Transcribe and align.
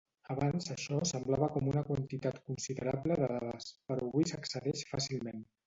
Abans 0.35 0.69
això 0.75 1.01
semblava 1.09 1.49
com 1.57 1.69
una 1.73 1.83
quantitat 1.91 2.41
considerable 2.49 3.21
de 3.21 3.29
dades, 3.35 3.71
però 3.91 4.09
avui 4.11 4.29
s'excedeix 4.33 4.85
fàcilment. 4.95 5.49